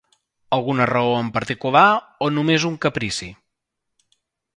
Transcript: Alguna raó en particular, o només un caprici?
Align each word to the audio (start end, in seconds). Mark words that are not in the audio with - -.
Alguna 0.55 0.87
raó 0.89 1.11
en 1.17 1.27
particular, 1.35 1.85
o 2.27 2.31
només 2.39 2.65
un 2.71 2.79
caprici? 2.87 3.29